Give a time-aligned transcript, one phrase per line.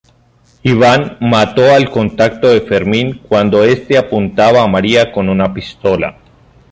[0.63, 6.17] Iván mató al contacto de Fermín cuando este apuntaba a María con una pistola.